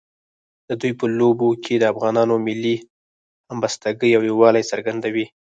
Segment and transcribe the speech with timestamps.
[0.67, 2.75] د دوی په لوبو کې د افغانانو ملي
[3.49, 5.25] همبستګۍ او یووالي څرګندوي.